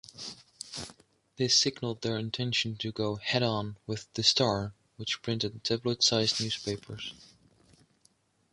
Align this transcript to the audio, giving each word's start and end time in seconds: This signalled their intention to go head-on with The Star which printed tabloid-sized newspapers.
This 1.37 1.55
signalled 1.55 2.01
their 2.01 2.17
intention 2.17 2.75
to 2.77 2.91
go 2.91 3.17
head-on 3.17 3.77
with 3.85 4.11
The 4.15 4.23
Star 4.23 4.73
which 4.97 5.21
printed 5.21 5.63
tabloid-sized 5.63 6.41
newspapers. 6.41 7.13